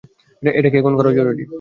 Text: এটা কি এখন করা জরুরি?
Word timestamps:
এটা 0.43 0.69
কি 0.69 0.77
এখন 0.77 0.93
করা 0.95 1.11
জরুরি? 1.17 1.43